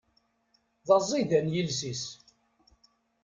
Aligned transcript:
D 0.87 0.89
aẓidan 0.97 1.47
yiles-is. 1.53 2.03